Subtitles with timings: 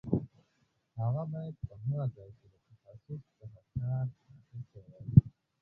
[0.99, 4.05] هغه باید په هغه ځای کې له تخصص څخه کار
[4.37, 5.07] اخیستی وای.